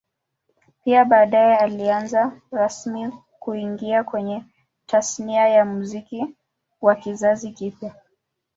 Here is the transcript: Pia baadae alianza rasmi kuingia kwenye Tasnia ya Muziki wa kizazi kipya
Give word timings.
Pia 0.83 1.05
baadae 1.05 1.55
alianza 1.57 2.41
rasmi 2.51 3.11
kuingia 3.39 4.03
kwenye 4.03 4.43
Tasnia 4.85 5.47
ya 5.49 5.65
Muziki 5.65 6.35
wa 6.81 6.95
kizazi 6.95 7.51
kipya 7.51 7.95